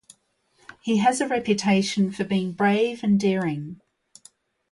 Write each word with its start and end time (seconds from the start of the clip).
He 0.81 0.97
has 0.97 1.21
a 1.21 1.27
reputation 1.27 2.11
for 2.11 2.23
being 2.23 2.53
brave 2.53 3.03
and 3.03 3.19
daring. 3.19 3.81